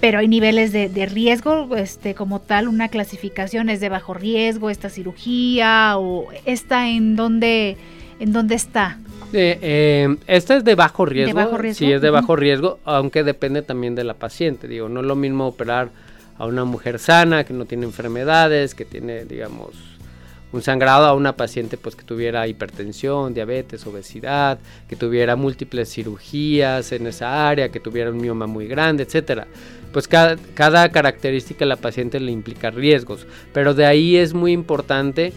[0.00, 4.88] pero hay niveles de, riesgo, este, como tal, una clasificación es de bajo riesgo, esta
[4.88, 7.76] cirugía, o esta en dónde,
[8.18, 8.98] en dónde está.
[9.32, 11.58] Eh, eh, esta es de bajo riesgo.
[11.72, 14.68] Sí, es de bajo riesgo, aunque depende también de la paciente.
[14.68, 15.90] Digo, no es lo mismo operar
[16.38, 19.90] a una mujer sana, que no tiene enfermedades, que tiene, digamos,
[20.52, 26.92] un sangrado a una paciente pues que tuviera hipertensión, diabetes, obesidad, que tuviera múltiples cirugías
[26.92, 29.46] en esa área, que tuviera un mioma muy grande, etcétera.
[29.92, 34.52] Pues cada, cada característica de la paciente le implica riesgos, pero de ahí es muy
[34.52, 35.32] importante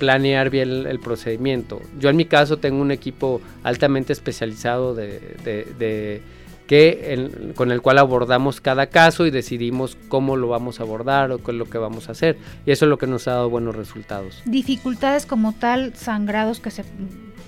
[0.00, 1.80] planear bien el, procedimiento.
[2.00, 6.22] Yo en mi caso tengo un equipo altamente especializado de,
[6.66, 11.38] que con el cual abordamos cada caso y decidimos cómo lo vamos a abordar o
[11.38, 12.38] qué es lo que vamos a hacer.
[12.64, 14.42] Y eso es lo que nos ha dado buenos resultados.
[14.46, 16.82] Dificultades como tal, sangrados que se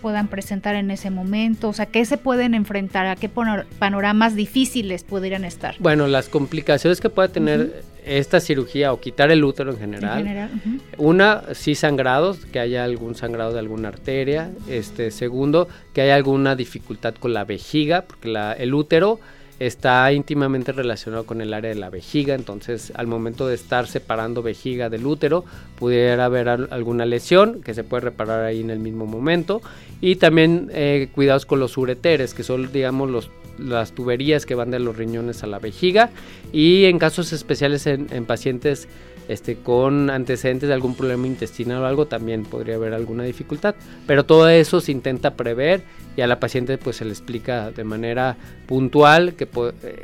[0.02, 1.70] puedan presentar en ese momento?
[1.70, 3.06] O sea, ¿qué se pueden enfrentar?
[3.06, 5.76] ¿A qué panoramas difíciles podrían estar?
[5.78, 10.50] Bueno, las complicaciones que puede tener esta cirugía o quitar el útero en general.
[10.98, 14.50] Una, sí sangrados, que haya algún sangrado de alguna arteria.
[14.68, 19.20] Este, segundo, que haya alguna dificultad con la vejiga, porque la, el útero
[19.66, 24.42] está íntimamente relacionado con el área de la vejiga, entonces al momento de estar separando
[24.42, 25.44] vejiga del útero
[25.79, 29.62] pudiera haber alguna lesión que se puede reparar ahí en el mismo momento.
[30.01, 34.72] Y también eh, cuidados con los ureteres que son digamos los, las tuberías que van
[34.72, 36.11] de los riñones a la vejiga.
[36.53, 38.88] Y en casos especiales en, en pacientes
[39.28, 43.74] este, con antecedentes de algún problema intestinal o algo, también podría haber alguna dificultad.
[44.06, 45.82] Pero todo eso se intenta prever
[46.16, 49.48] y a la paciente pues se le explica de manera puntual que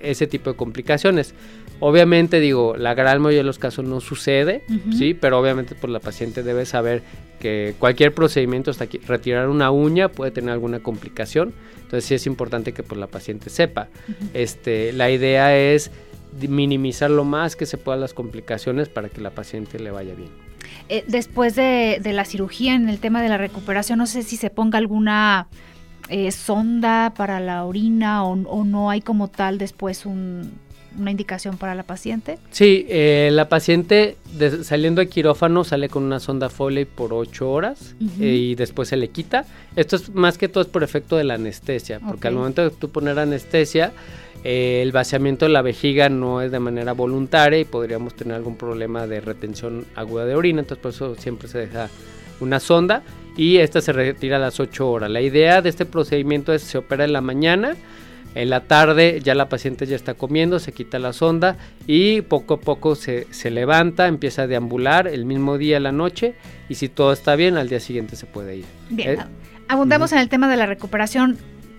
[0.03, 1.35] ese tipo de complicaciones.
[1.81, 4.63] Obviamente digo, la gran mayoría de los casos no sucede,
[4.97, 7.03] sí, pero obviamente pues la paciente debe saber
[7.39, 11.53] que cualquier procedimiento hasta retirar una uña puede tener alguna complicación.
[11.77, 13.89] Entonces sí es importante que pues la paciente sepa.
[14.35, 15.93] Este, la idea es
[16.49, 20.49] minimizar lo más que se pueda las complicaciones para que la paciente le vaya bien.
[20.89, 24.51] Eh, después de, la cirugía, en el tema de la recuperación, no sé si se
[24.51, 25.49] ponga alguna
[26.09, 31.83] eh, sonda para la orina o, no hay como tal después una indicación para la
[31.83, 32.39] paciente?
[32.51, 34.17] Sí, eh, la paciente
[34.63, 39.09] saliendo de quirófano sale con una sonda Foley por 8 horas y después se le
[39.09, 39.45] quita.
[39.77, 42.71] Esto es más que todo es por efecto de la anestesia, porque al momento de
[42.71, 43.93] tú poner anestesia,
[44.45, 48.57] eh, el vaciamiento de la vejiga no es de manera voluntaria y podríamos tener algún
[48.57, 51.89] problema de retención aguda de orina, entonces por eso siempre se deja
[52.41, 53.03] una sonda
[53.37, 55.11] y esta se retira a las 8 horas.
[55.11, 57.77] La idea de este procedimiento es se opera en la mañana,
[58.35, 62.55] en la tarde ya la paciente ya está comiendo, se quita la sonda y poco
[62.55, 66.35] a poco se, levanta, empieza a deambular el mismo día, la noche
[66.69, 68.65] y si todo está bien al día siguiente se puede ir.
[68.91, 69.25] Bien, eh,
[69.67, 71.39] abundamos en el tema de la recuperación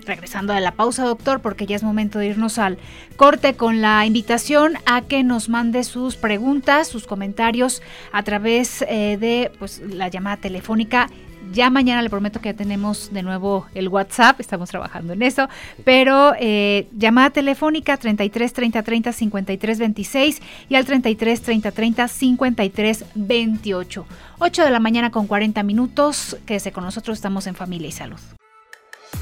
[0.09, 2.77] regresando a la pausa, doctor, porque ya es momento de irnos al
[3.15, 9.17] corte con la invitación a que nos mande sus preguntas, sus comentarios a través eh,
[9.19, 11.09] de pues, la llamada telefónica
[11.51, 15.47] Ya mañana le prometo que ya tenemos de nuevo el WhatsApp, estamos trabajando en eso,
[15.83, 23.05] pero eh, llamada telefónica 33 30 30 53 26 y al 33 30 30 53
[23.15, 24.05] 28.
[24.39, 28.38] 8 de la mañana con 40 minutos, quédese con nosotros, estamos en Familia y Salud.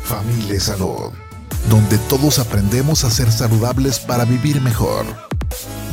[0.07, 1.11] Familia y Salud,
[1.69, 5.05] donde todos aprendemos a ser saludables para vivir mejor.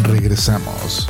[0.04, 1.08] Regresamos.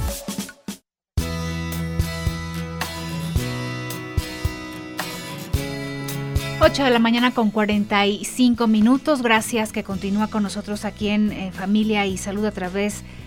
[6.60, 9.20] 8 de la mañana con 45 minutos.
[9.20, 13.23] Gracias que continúa con nosotros aquí en eh, Familia y Salud a través de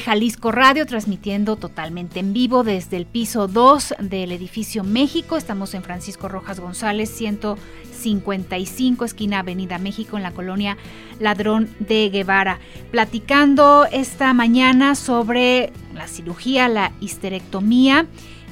[0.00, 5.36] Jalisco Radio, transmitiendo totalmente en vivo desde el piso 2 del edificio México.
[5.36, 10.78] Estamos en Francisco Rojas González, 155, esquina Avenida México, en la colonia
[11.20, 12.60] Ladrón de Guevara.
[12.90, 18.06] Platicando esta mañana sobre la cirugía, la histerectomía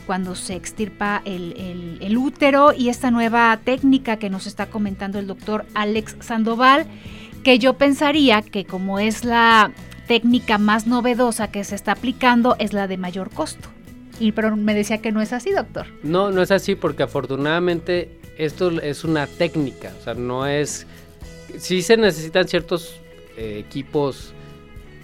[0.06, 5.64] cuando se extirpa el, útero y esta nueva técnica que nos está comentando el doctor
[5.74, 6.86] Alex Sandoval,
[7.42, 9.72] que yo pensaría que como es la
[10.12, 13.70] técnica más novedosa que se está aplicando, es la de mayor costo.
[14.20, 15.86] Y pero me decía que no es así, doctor.
[16.02, 20.86] No, no es así porque afortunadamente esto es una técnica, o sea, no es...
[21.56, 23.00] Sí se necesitan ciertos
[23.38, 24.34] eh, equipos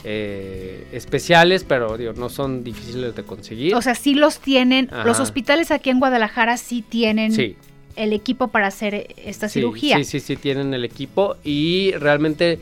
[0.04, 3.74] eh, especiales, pero digo, no son difíciles de conseguir.
[3.76, 7.56] O sea, sí los tienen, los hospitales aquí en Guadalajara sí tienen
[7.96, 9.96] el equipo para hacer esta cirugía.
[9.96, 12.58] Sí, sí, sí, tienen el equipo y realmente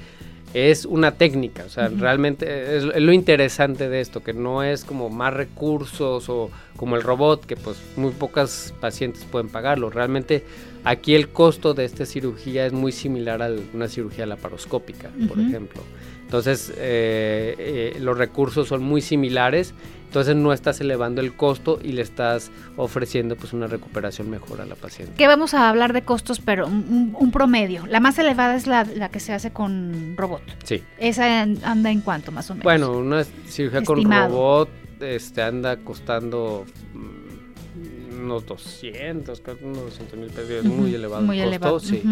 [0.56, 5.10] es una técnica, o sea, realmente es, lo interesante de esto, que no es como
[5.10, 9.90] más recursos o como el robot, que pues muy pocas pacientes pueden pagarlo.
[9.90, 10.44] Realmente
[10.82, 15.82] aquí el costo de esta cirugía es muy similar a una cirugía laparoscópica, por ejemplo.
[16.22, 19.74] Entonces, eh, eh, los recursos son muy similares,
[20.06, 24.66] entonces no estás elevando el costo y le estás ofreciendo pues una recuperación mejor a
[24.66, 25.14] la paciente.
[25.16, 27.86] Que vamos a hablar de costos, pero un, promedio.
[27.86, 30.42] La más elevada es la, que se hace con robot.
[30.64, 30.82] Sí.
[30.98, 32.64] ¿Esa anda en cuánto más o menos?
[32.64, 36.64] Bueno, una cirugía con robot este, anda costando
[36.94, 41.22] mm, unos 200, unos 200 mil pesos, es muy elevado.
[41.22, 41.80] Muy elevado.
[41.80, 42.02] Sí,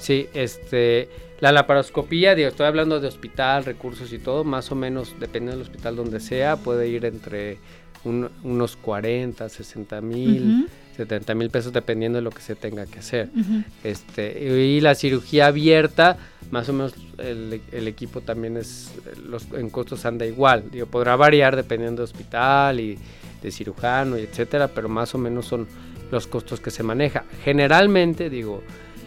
[0.00, 1.08] sí, este
[1.40, 5.62] la laparoscopía, digo, estoy hablando de hospital, recursos y todo, más o menos, depende del
[5.62, 7.58] hospital donde sea, puede ir entre
[8.04, 13.30] unos 40, 60 mil, 70 mil pesos, dependiendo de lo que se tenga que hacer.
[13.82, 16.18] este, y la cirugía abierta,
[16.50, 18.92] más o menos el, equipo también es,
[19.24, 20.64] los, en costos anda igual.
[20.70, 22.98] Digo, podrá variar dependiendo de hospital y
[23.42, 25.66] de cirujano y etcétera, pero más o menos son
[26.10, 27.24] los costos que se maneja.
[27.44, 28.62] Generalmente, digo,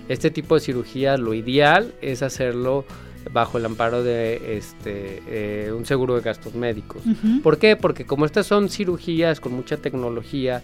[0.10, 2.86] este tipo de cirugía lo ideal es hacerlo
[3.32, 7.02] bajo el amparo de este, eh, un seguro de gastos médicos.
[7.42, 7.76] ¿Por qué?
[7.76, 10.64] Porque como estas son cirugías con mucha tecnología,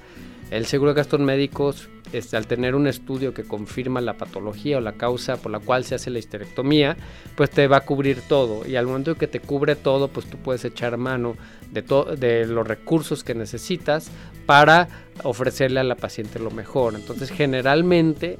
[0.51, 4.81] el seguro de gastos médicos, este, al tener un estudio que confirma la patología o
[4.81, 6.97] la causa por la cual se hace la histerectomía,
[7.35, 8.67] pues te va a cubrir todo.
[8.67, 11.35] Y al momento que te cubre todo, pues tú puedes echar mano
[11.71, 11.83] de,
[12.17, 14.09] de los recursos que necesitas
[14.45, 14.89] para
[15.23, 16.95] ofrecerle a la paciente lo mejor.
[16.95, 18.39] Entonces, generalmente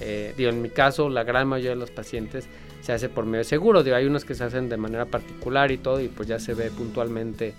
[0.00, 2.48] eh, digo, en mi caso, la gran mayoría de los pacientes
[2.82, 3.82] se hace por medio de seguro.
[3.82, 6.54] Digo, hay unos que se hacen de manera particular y todo, y pues ya se
[6.54, 7.54] ve puntualmente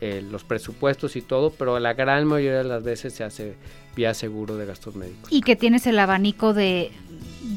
[0.00, 3.54] eh, los presupuestos y todo, pero la gran mayoría de las veces se hace
[3.96, 5.32] vía seguro de gastos médicos.
[5.32, 6.92] Y que tienes el abanico de,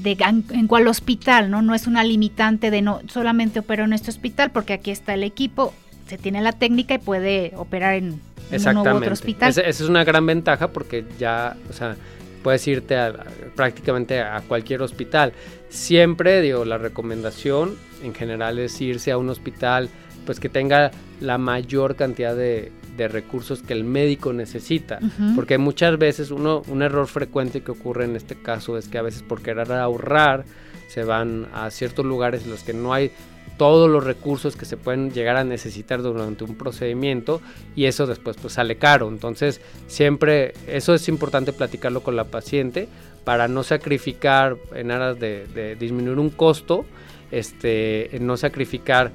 [0.01, 0.17] de
[0.51, 1.61] en cuál hospital, ¿no?
[1.61, 5.23] No es una limitante de no solamente opero en este hospital, porque aquí está el
[5.23, 5.73] equipo,
[6.07, 8.21] se tiene la técnica y puede operar en,
[8.51, 9.49] en uno u otro hospital.
[9.49, 11.97] Esa, esa es una gran ventaja porque ya, o sea,
[12.43, 13.13] puedes irte a,
[13.55, 15.33] prácticamente a cualquier hospital.
[15.69, 19.89] Siempre, digo, la recomendación en general es irse a un hospital
[20.25, 24.99] pues que tenga la mayor cantidad de, recursos que el médico necesita.
[25.33, 29.01] Porque muchas veces uno, un error frecuente que ocurre en este caso es que a
[29.01, 30.43] veces por querer ahorrar
[30.89, 33.11] se van a ciertos lugares en los que no hay
[33.59, 37.41] todos los recursos que se pueden llegar a necesitar durante un procedimiento
[37.75, 39.09] y eso después pues sale caro.
[39.09, 42.87] Entonces siempre eso es importante platicarlo con la paciente
[43.25, 46.85] para no sacrificar en aras de, disminuir un costo,
[47.31, 49.11] este, no sacrificar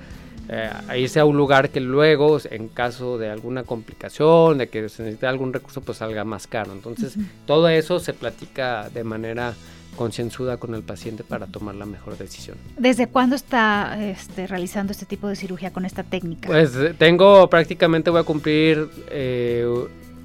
[0.50, 4.90] eh, a irse a un lugar que luego, en caso de alguna complicación, de que
[4.90, 6.72] se necesite algún recurso, pues salga más caro.
[6.72, 9.54] Entonces, todo eso se platica de manera
[9.94, 12.57] concienzuda con el paciente para tomar la mejor decisión.
[12.78, 16.48] ¿Desde cuándo está este, realizando este tipo de cirugía con esta técnica?
[16.48, 19.66] Pues eh, tengo prácticamente, voy a cumplir eh,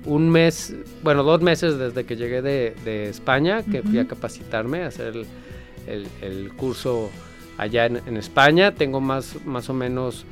[0.05, 4.87] un mes, bueno, dos meses desde que llegué de, España, que fui a capacitarme, a
[4.87, 5.13] hacer
[5.87, 7.09] el, curso
[7.57, 8.73] allá en, España.
[8.73, 10.25] Tengo más, más o menos...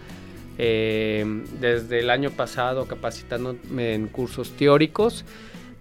[0.59, 1.23] Eh,
[1.61, 5.23] desde el año pasado capacitándome en cursos teóricos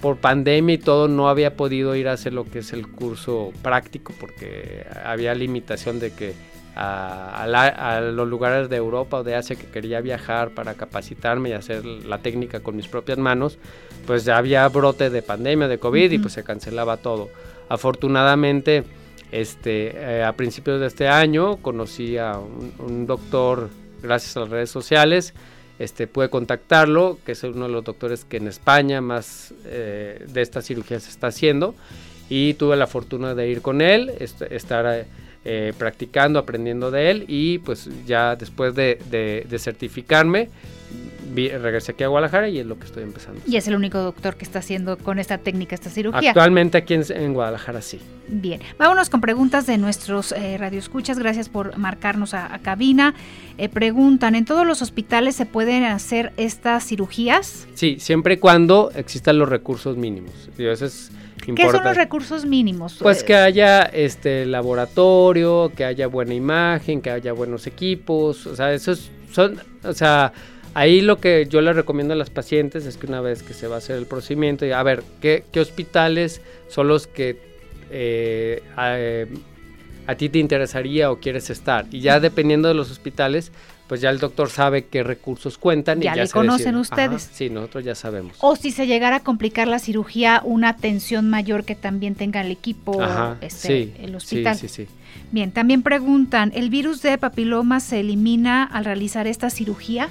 [0.00, 3.52] por pandemia y todo no había podido ir a hacer lo que es el curso
[3.62, 6.34] práctico porque había limitación de que
[6.76, 11.84] a, los lugares de Europa o de Asia que quería viajar para capacitarme y hacer
[11.84, 13.58] la técnica con mis propias manos,
[14.06, 17.30] pues ya había brote de pandemia, de COVID y pues se cancelaba todo.
[17.68, 18.84] Afortunadamente,
[19.32, 23.70] este, eh, a principios de este año conocí a un, doctor
[24.02, 25.34] gracias a las redes sociales,
[25.78, 30.42] este, pude contactarlo, que es uno de los doctores que en España más eh, de
[30.42, 31.74] esta cirugía se está haciendo.
[32.28, 34.10] Y tuve la fortuna de ir con él,
[34.50, 35.06] estar
[35.48, 40.48] eh, practicando, aprendiendo de él y pues ya después de, de, certificarme
[41.34, 43.40] regresé aquí a Guadalajara y es lo que estoy empezando.
[43.46, 46.30] Y es el único doctor que está haciendo con esta técnica esta cirugía.
[46.30, 48.00] Actualmente aquí en, Guadalajara sí.
[48.28, 51.18] Bien, vámonos con preguntas de nuestros eh, radioescuchas.
[51.18, 53.14] Gracias por marcarnos a, cabina.
[53.58, 57.68] Eh, preguntan, ¿en todos los hospitales se pueden hacer estas cirugías?
[57.74, 60.32] Sí, siempre y cuando existan los recursos mínimos.
[60.58, 61.10] eso es
[61.54, 62.98] ¿Qué son los recursos mínimos?
[63.00, 68.72] Pues que haya este laboratorio, que haya buena imagen, que haya buenos equipos, o sea,
[68.72, 70.32] esos son, o sea,
[70.74, 73.68] ahí lo que yo le recomiendo a las pacientes es que una vez que se
[73.68, 77.38] va a hacer el procedimiento, a ver, ¿qué, hospitales son los que
[77.90, 78.62] eh,
[80.06, 81.86] a ti te interesaría o quieres estar?
[81.90, 83.52] Y ya dependiendo de los hospitales,
[83.86, 86.00] pues ya el doctor sabe qué recursos cuentan.
[86.00, 87.30] Ya, y ya le conocen ustedes.
[87.32, 88.36] sí, nosotros ya sabemos.
[88.40, 92.50] O si se llegara a complicar la cirugía, una atención mayor que también tenga el
[92.50, 92.98] equipo,
[93.40, 94.56] este, el hospital.
[94.56, 94.92] Sí, sí, sí.
[95.32, 100.08] Bien, también preguntan, ¿el virus de papiloma se elimina al realizar esta cirugía?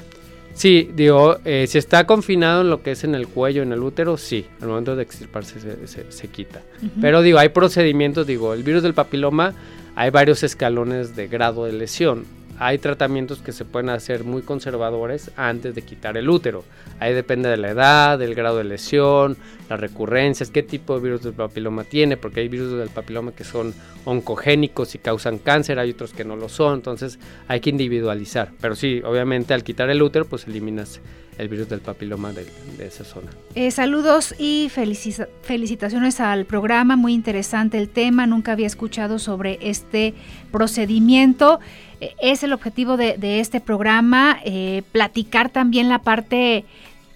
[0.54, 3.82] Sí, digo, eh, si está confinado en lo que es en el cuello, en el
[3.82, 6.62] útero, sí, al momento de extirparse se, se, quita.
[7.02, 9.54] Pero digo, hay procedimientos, digo, el virus del papiloma,
[9.96, 12.26] hay varios escalones de grado de lesión
[12.60, 16.64] hay tratamientos que se pueden hacer muy conservadores antes de quitar el útero.
[17.00, 19.38] Ahí depende de la edad, del grado de lesión,
[19.70, 23.44] las recurrencias, qué tipo de virus del papiloma tiene, porque hay virus del papiloma que
[23.44, 23.74] son
[24.06, 28.52] oncogénicos y causan cáncer, hay otros que no lo son, entonces hay que individualizar.
[28.62, 31.02] Pero sí, obviamente al quitar el útero, pues eliminas
[31.38, 32.46] el virus del papiloma de,
[32.80, 33.32] esa zona.
[33.56, 40.14] Eh, saludos y felicitaciones al programa, muy interesante el tema, nunca había escuchado sobre este
[40.52, 41.60] procedimiento.
[42.02, 46.66] Eh, es el objetivo de, este programa, eh, platicar también la parte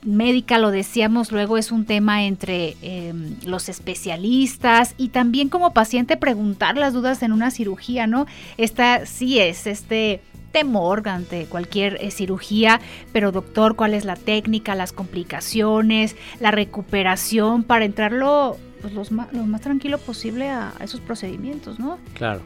[0.04, 6.16] médica, lo decíamos luego, es un tema entre em, los especialistas y también como paciente
[6.16, 8.26] preguntar las dudas en una cirugía, ¿no?
[8.58, 10.22] Esta sí es este
[10.52, 12.80] temor ante cualquier eh, cirugía,
[13.12, 19.62] pero doctor, ¿cuál es la técnica, las complicaciones, la recuperación para entrarlo pues, lo más
[19.62, 21.98] tranquilo posible a, esos procedimientos, ¿no?
[22.14, 22.42] Claro.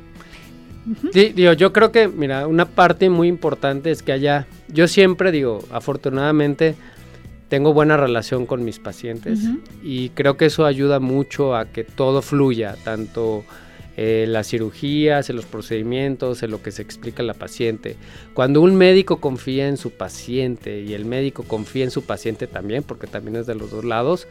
[1.13, 5.63] Digo, yo creo que, mira, una parte muy importante es que haya, yo siempre digo,
[5.71, 6.75] afortunadamente,
[7.49, 9.39] tengo buena relación con mis pacientes
[9.84, 13.43] y creo que eso ayuda mucho a que todo fluya, tanto
[13.95, 17.95] eh, las cirugías, en los procedimientos, en lo que se explica a la paciente.
[18.34, 22.81] Cuando un médico confía en su paciente y el médico confía en su paciente también,
[22.81, 24.27] porque también es de los dos lados,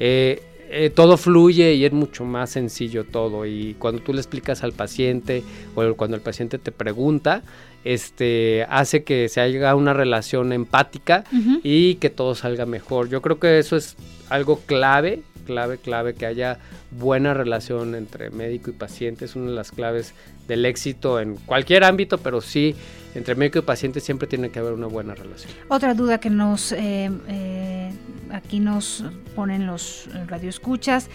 [0.00, 3.46] eh, eh, todo fluye y es mucho más sencillo todo.
[3.46, 5.42] Y cuando tú le explicas al paciente
[5.74, 7.42] o cuando el paciente te pregunta,
[7.84, 11.24] este, hace que se haga una relación empática
[11.62, 13.08] y que todo salga mejor.
[13.08, 13.96] Yo creo que eso es
[14.28, 16.58] algo clave clave, clave, que haya
[16.90, 19.24] buena relación entre médico y paciente.
[19.24, 20.12] Es una de las claves
[20.46, 22.74] del éxito en cualquier ámbito, pero sí,
[23.16, 25.52] entre médico y paciente siempre tiene que haber una buena relación.
[25.68, 27.90] Otra duda que nos, eh, eh,
[28.30, 29.04] aquí nos
[29.34, 31.08] ponen los radioescuchas,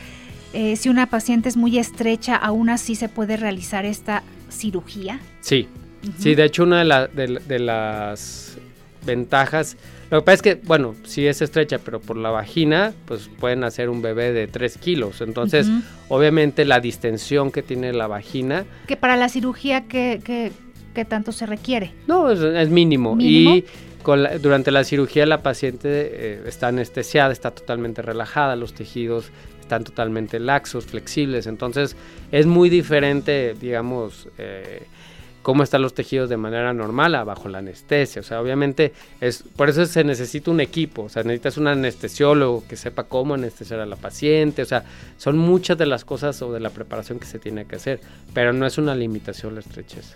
[0.53, 5.19] eh, si una paciente es muy estrecha, ¿aún así se puede realizar esta cirugía?
[5.39, 5.67] Sí,
[6.17, 8.57] sí, de hecho una de, de las
[9.05, 9.77] ventajas
[10.11, 13.63] lo que pasa es que, bueno, sí es estrecha, pero por la vagina, pues pueden
[13.63, 15.21] hacer un bebé de 3 kilos.
[15.21, 15.69] Entonces,
[16.09, 18.65] obviamente la distensión que tiene la vagina...
[18.87, 20.51] Que para la cirugía, ¿qué,
[21.05, 21.93] tanto se requiere?
[22.07, 23.17] No, es, mínimo.
[23.19, 23.65] Y
[24.41, 30.39] durante la cirugía la paciente eh, está anestesiada, está totalmente relajada, los tejidos están totalmente
[30.39, 31.47] laxos, flexibles.
[31.47, 31.95] Entonces,
[32.31, 34.27] es muy diferente, digamos...
[34.37, 34.83] Eh,
[35.41, 38.21] cómo están los tejidos de manera normal bajo la anestesia.
[38.21, 41.03] O sea, obviamente, es, por eso se necesita un equipo.
[41.03, 44.61] O sea, necesitas un anestesiólogo que sepa cómo anestesiar a la paciente.
[44.61, 44.83] O sea,
[45.17, 47.99] son muchas de las cosas o de la preparación que se tiene que hacer.
[48.33, 50.15] Pero no es una limitación la estrechez.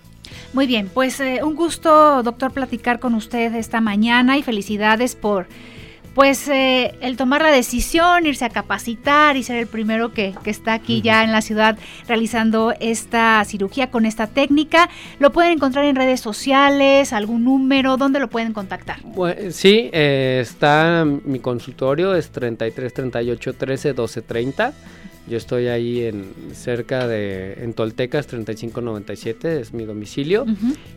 [0.54, 5.48] Muy bien, pues eh, un gusto, doctor, platicar con usted esta mañana y felicidades por
[6.16, 10.74] pues eh, el tomar la decisión, irse a capacitar y ser el primero que, está
[10.74, 14.89] aquí ya en la ciudad realizando esta cirugía con esta técnica.
[15.20, 18.99] Lo pueden encontrar en redes sociales, algún número, ¿dónde lo pueden contactar?
[19.51, 24.74] sí, eh, está mi consultorio, es 33 38 13 12 30.
[25.28, 30.45] Yo estoy ahí en cerca de en Toltecas 3597 es mi domicilio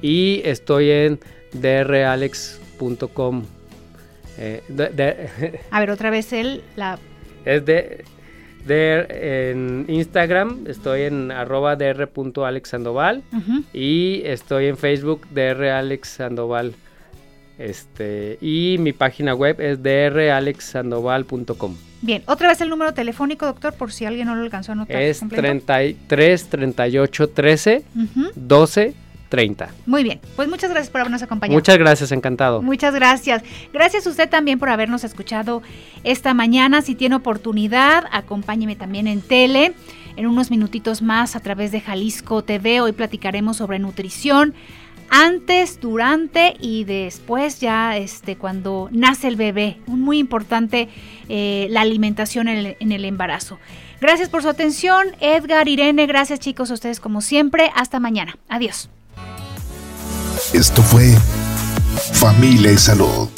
[0.00, 1.18] y estoy en
[1.54, 3.42] dralex.com
[4.38, 6.98] eh, a ver, otra vez él, la...
[7.44, 8.04] Es de,
[8.66, 13.22] de, en Instagram, estoy en arroba dr.alexandoval
[13.72, 16.74] y estoy en Facebook dralexandoval.
[17.58, 21.76] Este, y mi página web es dralexandoval.com.
[22.00, 25.02] Bien, otra vez el número telefónico, doctor, por si alguien no lo alcanzó a notar.
[25.02, 27.82] Es 33 38 13
[28.36, 28.94] 12
[29.28, 29.68] 30.
[29.86, 31.56] Muy bien, pues muchas gracias por habernos acompañado.
[31.56, 32.62] Muchas gracias, encantado.
[32.62, 33.42] Muchas gracias.
[33.72, 35.62] Gracias a usted también por habernos escuchado
[36.04, 36.82] esta mañana.
[36.82, 39.74] Si tiene oportunidad, acompáñeme también en tele.
[40.16, 44.54] En unos minutitos más a través de Jalisco TV, hoy platicaremos sobre nutrición
[45.10, 49.78] antes, durante y después ya este, cuando nace el bebé.
[49.86, 50.88] Muy importante
[51.28, 53.58] eh, la alimentación en el, en el embarazo.
[54.00, 57.70] Gracias por su atención, Edgar, Irene, gracias chicos a ustedes como siempre.
[57.74, 58.38] Hasta mañana.
[58.48, 58.90] Adiós.
[60.52, 61.14] Esto fue
[62.12, 63.28] Familia y Salud.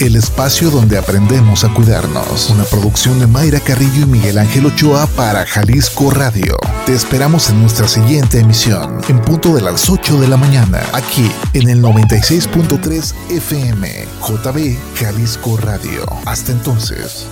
[0.00, 2.50] El espacio donde aprendemos a cuidarnos.
[2.50, 6.56] Una producción de Mayra Carrillo y Miguel Ángel Ochoa para Jalisco Radio.
[6.86, 11.30] Te esperamos en nuestra siguiente emisión, en punto de las 8 de la mañana, aquí
[11.52, 16.04] en el 96.3 FM, JB Jalisco Radio.
[16.26, 17.26] Hasta entonces.